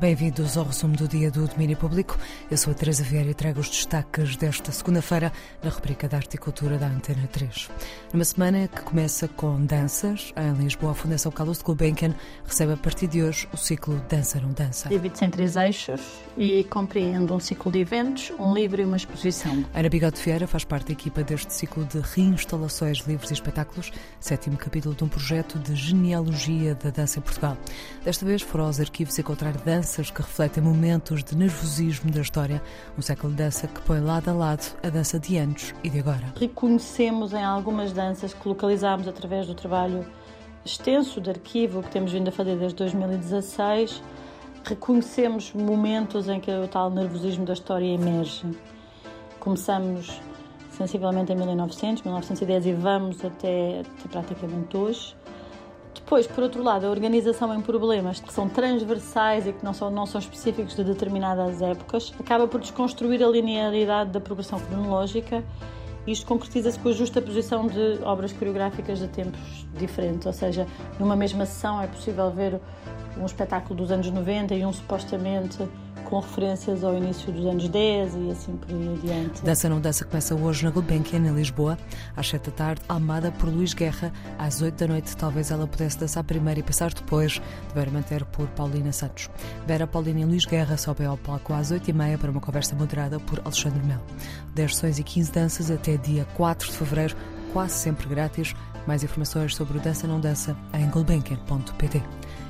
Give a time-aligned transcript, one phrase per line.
[0.00, 2.16] Bem-vindos ao resumo do dia do Domínio Público.
[2.50, 5.30] Eu sou a Teresa Vieira e trago os destaques desta segunda-feira
[5.62, 7.68] na rubrica da Horticultura da Antena 3.
[8.10, 12.14] Numa semana que começa com danças, em Lisboa, a Fundação Carlos Gulbenkian
[12.46, 14.88] recebe a partir de hoje o ciclo Dança Não Dança.
[14.88, 16.00] Divide-se em três eixos
[16.34, 19.62] e compreende um ciclo de eventos, um livro e uma exposição.
[19.74, 24.56] Ana Bigode Vieira faz parte da equipa deste ciclo de reinstalações, livros e espetáculos, sétimo
[24.56, 27.54] capítulo de um projeto de genealogia da dança em Portugal.
[28.02, 32.62] Desta vez foram aos arquivos encontrar dança danças que refletem momentos de nervosismo da história,
[32.96, 35.98] um século de dança que põe lado a lado a dança de antes e de
[35.98, 36.32] agora.
[36.38, 40.06] Reconhecemos em algumas danças que localizámos através do trabalho
[40.64, 44.00] extenso de arquivo que temos vindo a fazer desde 2016,
[44.64, 48.46] reconhecemos momentos em que o tal nervosismo da história emerge.
[49.40, 50.20] Começamos
[50.70, 55.16] sensivelmente em 1900, 1910 e vamos até, até praticamente hoje.
[56.10, 59.92] Depois, por outro lado, a organização em problemas que são transversais e que não são,
[59.92, 65.44] não são específicos de determinadas épocas acaba por desconstruir a linearidade da progressão cronológica.
[66.04, 70.66] Isto concretiza-se com a justa posição de obras coreográficas de tempos diferentes, ou seja,
[70.98, 72.60] numa mesma sessão é possível ver
[73.16, 75.58] um espetáculo dos anos 90 e um supostamente
[76.10, 79.42] com referências ao início dos anos 10 e assim por aí adiante.
[79.42, 81.78] Dança Não Dança começa hoje na Gulbenkian, em Lisboa,
[82.16, 85.16] às 7 da tarde, amada por Luís Guerra, às 8 da noite.
[85.16, 87.40] Talvez ela pudesse dançar primeiro e passar depois,
[87.72, 89.30] dever manter por Paulina Santos.
[89.66, 92.74] Vera Paulina e Luís Guerra sobem ao palco às 8 e meia para uma conversa
[92.74, 94.00] moderada por Alexandre Mel.
[94.54, 97.16] 10 sessões e 15 danças até dia 4 de fevereiro,
[97.52, 98.52] quase sempre grátis.
[98.84, 102.02] Mais informações sobre o Dança Não Dança em gulbenkian.pt.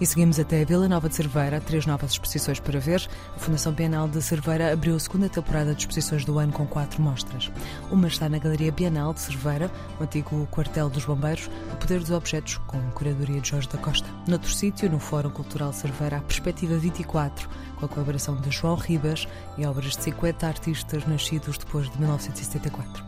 [0.00, 3.08] E seguimos até a Vila Nova de Cerveira, três novas exposições para ver.
[3.36, 7.00] A Fundação Bienal de Cerveira abriu a segunda temporada de exposições do ano com quatro
[7.00, 7.50] mostras.
[7.90, 9.70] Uma está na Galeria Bienal de Cerveira,
[10.00, 14.08] o antigo quartel dos bombeiros, o poder dos objetos, com curadoria de Jorge da Costa.
[14.26, 19.28] Noutro sítio, no Fórum Cultural Cerveira, a Perspectiva 24, com a colaboração de João Ribas
[19.56, 23.04] e obras de 50 artistas nascidos depois de 1974.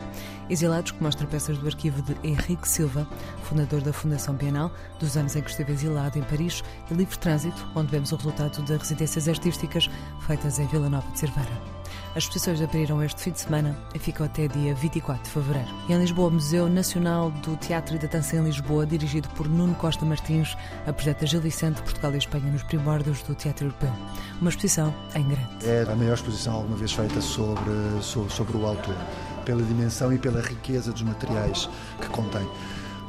[0.48, 3.06] Exilados, que mostra peças do arquivo de Henrique Silva,
[3.42, 7.66] fundador da Fundação Bienal, dos anos em que esteve exilado em Paris, e Livre Trânsito,
[7.74, 9.88] onde vemos o resultado de residências artísticas
[10.26, 11.74] feitas em Vila Nova de Cerveira.
[12.16, 15.68] As exposições abriram este fim de semana e ficam até dia 24 de fevereiro.
[15.88, 19.48] E em Lisboa, o Museu Nacional do Teatro e da Dança em Lisboa, dirigido por
[19.48, 20.56] Nuno Costa Martins,
[20.86, 23.92] apresenta Gil Vicente, Portugal e Espanha nos primórdios do teatro europeu.
[24.40, 25.66] Uma exposição em grande.
[25.66, 28.96] É a maior exposição alguma vez feita sobre, sobre, sobre o autor,
[29.44, 31.68] pela dimensão e pela riqueza dos materiais
[32.00, 32.46] que contém.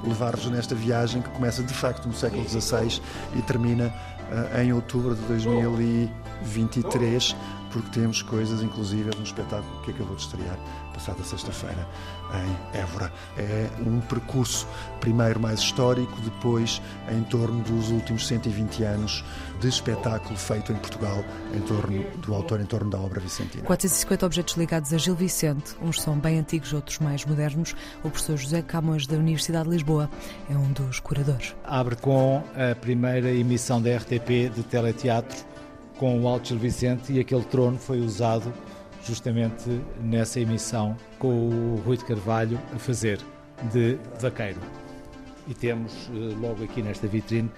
[0.04, 3.02] Levar-vos nesta viagem que começa de facto no século XVI
[3.36, 7.36] e termina uh, em outubro de 2023
[7.76, 10.58] porque temos coisas, inclusive, no espetáculo que acabou de estrear,
[10.94, 11.86] passada sexta-feira,
[12.34, 13.12] em Évora.
[13.38, 14.66] É um percurso,
[15.02, 16.82] primeiro mais histórico, depois
[17.12, 19.26] em torno dos últimos 120 anos
[19.60, 21.22] de espetáculo feito em Portugal,
[21.54, 23.66] em torno do autor, em torno da obra Vicentina.
[23.66, 27.76] 450 objetos ligados a Gil Vicente, uns são bem antigos, outros mais modernos.
[28.06, 30.10] O professor José Camões, da Universidade de Lisboa,
[30.50, 31.54] é um dos curadores.
[31.66, 35.55] Abre com a primeira emissão da RTP de teleteatro
[35.98, 38.54] com o Alto Gil Vicente e aquele trono foi usado
[39.04, 39.70] justamente
[40.02, 43.20] nessa emissão com o Rui de Carvalho a fazer
[43.72, 44.60] de vaqueiro.
[45.48, 47.52] E temos eh, logo aqui nesta vitrine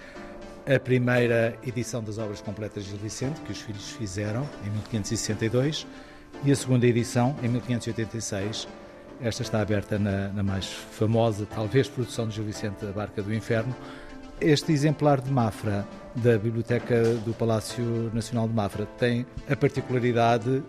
[0.66, 5.86] a primeira edição das obras completas de Gil Vicente, que os filhos fizeram em 1562,
[6.44, 8.68] e a segunda edição em 1586.
[9.20, 13.34] Esta está aberta na, na mais famosa, talvez, produção de Gil Vicente, A Barca do
[13.34, 13.74] Inferno,
[14.40, 20.62] este exemplar de Mafra da Biblioteca do Palácio Nacional de Mafra tem a particularidade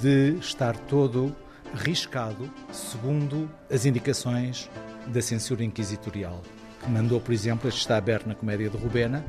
[0.00, 1.34] de estar todo
[1.74, 4.70] riscado segundo as indicações
[5.06, 6.42] da censura inquisitorial,
[6.82, 9.24] que mandou, por exemplo, este está aberto na Comédia de Rubena,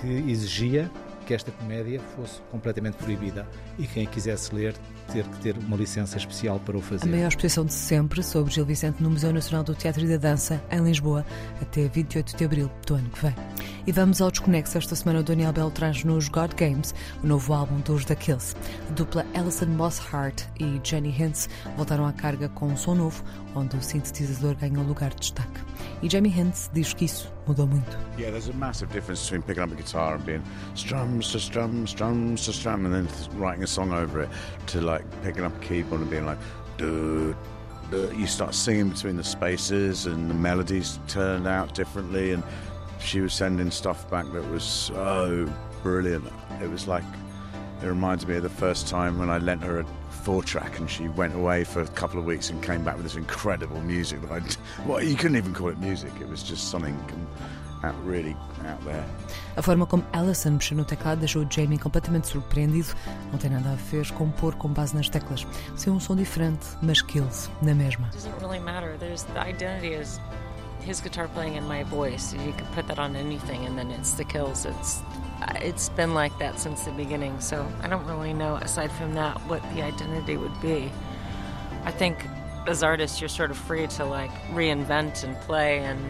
[0.00, 0.90] que exigia
[1.24, 3.46] que esta comédia fosse completamente proibida
[3.78, 4.74] e quem a quisesse ler
[5.12, 7.08] ter que ter uma licença especial para o fazer.
[7.08, 10.16] A maior exposição de sempre sobre Gil Vicente no Museu Nacional do Teatro e da
[10.16, 11.24] Dança em Lisboa
[11.60, 13.34] até 28 de abril do ano que vem.
[13.86, 14.78] E vamos ao desconexo.
[14.78, 18.56] Esta semana o Daniel Bell traz nos God Games o novo álbum dos The Kills.
[18.88, 23.22] A dupla Alison Mosshart e Jenny Hintz voltaram à carga com um som novo,
[23.54, 25.60] onde o sintetizador ganha um lugar de destaque.
[26.00, 27.98] E Jamie Hintz diz que isso mudou muito.
[28.16, 30.42] Yeah, there's a massive difference between picking up a guitar and being
[30.74, 33.06] strums to strums, strums to strum, and then
[33.38, 34.30] writing a song over it
[34.68, 36.38] to like picking up a keyboard and being like,
[36.78, 37.34] duh.
[38.16, 42.32] you start singing between the spaces and the melodies turn out differently.
[42.32, 42.42] And
[43.04, 45.48] she was sending stuff back that was so
[45.82, 46.24] brilliant.
[46.62, 47.04] It was like,
[47.82, 50.88] it reminds me of the first time when I lent her a four track and
[50.90, 54.22] she went away for a couple of weeks and came back with this incredible music
[54.22, 54.40] that I
[54.86, 56.96] well you couldn't even call it music it was just something
[57.84, 58.34] out, really
[58.66, 59.04] out there.
[59.56, 62.94] A forma como Alison mexeu no teclado deixou Jamie completamente surpreendido.
[63.30, 65.46] Não tem nada a ver com pôr com base nas teclas.
[65.76, 68.08] Ser um som diferente, mas kills na mesma.
[68.12, 68.96] doesn't really matter.
[68.98, 70.18] There's the identity is
[70.84, 72.32] his guitar playing and my voice.
[72.34, 74.64] You can put that on anything, and then it's the kills.
[74.64, 75.00] It's
[75.42, 77.40] uh, it's been like that since the beginning.
[77.40, 80.90] So I don't really know, aside from that, what the identity would be.
[81.84, 82.26] I think
[82.66, 86.00] as artists, you're sort of free to like reinvent and play and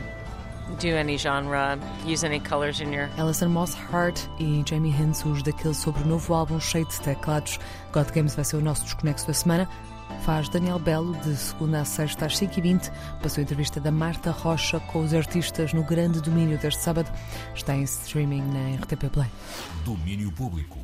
[0.79, 5.43] do any genre, use any colors in your Alison Moss Hart e Jamie Hintz, os
[5.43, 7.59] daquele sobre o novo álbum cheio de teclados.
[7.93, 9.69] God Games vai ser o nosso desconexo da semana.
[10.23, 12.91] Faz Daniel Belo de segunda a sexta às 5h20.
[13.23, 17.11] Passou a entrevista da Marta Rocha com os artistas no grande domínio deste sábado.
[17.55, 19.31] Está em streaming na RTP Play.
[19.85, 20.79] Domínio Público.